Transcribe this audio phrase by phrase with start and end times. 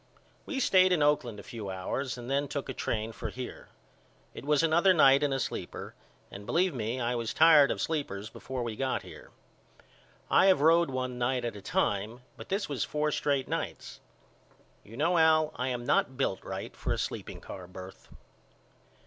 [0.47, 3.69] We stayed in Oakland a few hours and then took a train for here.
[4.33, 5.93] It was another night in a sleeper
[6.31, 9.29] and believe me I was tired of sleepers before we got here.
[10.27, 13.99] I have road one night at a time but this was four straight nights.
[14.83, 18.07] You know Al I am not built right for a sleeping car birth.